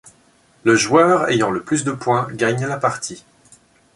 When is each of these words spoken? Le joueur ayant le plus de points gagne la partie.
Le 0.63 0.75
joueur 0.75 1.27
ayant 1.29 1.51
le 1.51 1.61
plus 1.61 1.83
de 1.83 1.91
points 1.91 2.27
gagne 2.33 2.65
la 2.65 2.77
partie. 2.77 3.23